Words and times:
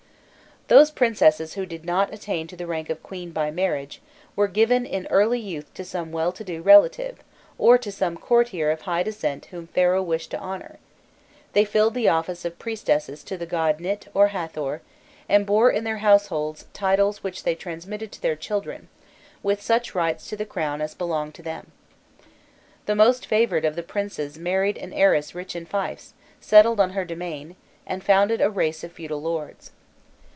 Those 0.67 0.89
princesses 0.89 1.55
who 1.55 1.65
did 1.65 1.83
not 1.83 2.13
attain 2.13 2.47
to 2.47 2.55
the 2.55 2.65
rank 2.65 2.89
of 2.89 3.03
queen 3.03 3.31
by 3.31 3.51
marriage, 3.51 4.01
were 4.37 4.47
given 4.47 4.85
in 4.85 5.05
early 5.07 5.37
youth 5.39 5.73
to 5.73 5.83
some 5.83 6.13
well 6.13 6.31
to 6.31 6.45
do 6.45 6.61
relative, 6.61 7.17
or 7.57 7.77
to 7.77 7.91
some 7.91 8.15
courtier 8.15 8.71
of 8.71 8.83
high 8.83 9.03
descent 9.03 9.47
whom 9.47 9.67
Pharaoh 9.67 10.01
wished 10.01 10.31
to 10.31 10.39
honour; 10.39 10.79
they 11.51 11.65
filled 11.65 11.93
the 11.93 12.07
office 12.07 12.45
of 12.45 12.57
priestesses 12.57 13.21
to 13.25 13.37
the 13.37 13.45
goddesses 13.45 13.85
Nît 13.85 14.07
or 14.13 14.29
Hâthor, 14.29 14.79
and 15.27 15.45
bore 15.45 15.69
in 15.69 15.83
their 15.83 15.97
households 15.97 16.65
titles 16.71 17.21
which 17.21 17.43
they 17.43 17.53
transmitted 17.55 18.09
to 18.13 18.21
their 18.21 18.37
children, 18.37 18.87
with 19.43 19.61
such 19.61 19.93
rights 19.93 20.29
to 20.29 20.37
the 20.37 20.45
crown 20.45 20.79
as 20.79 20.95
belonged 20.95 21.33
to 21.33 21.43
them. 21.43 21.73
The 22.85 22.95
most 22.95 23.25
favoured 23.25 23.65
of 23.65 23.75
the 23.75 23.83
princes 23.83 24.39
married 24.39 24.77
an 24.77 24.93
heiress 24.93 25.35
rich 25.35 25.53
in 25.53 25.65
fiefs, 25.65 26.13
settled 26.39 26.79
on 26.79 26.91
her 26.91 27.03
domain, 27.03 27.57
and 27.85 28.01
founded 28.01 28.39
a 28.39 28.49
race 28.49 28.85
of 28.85 28.93
feudal 28.93 29.21
lords. 29.21 29.71